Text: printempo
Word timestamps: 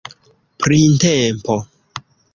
printempo 0.59 1.55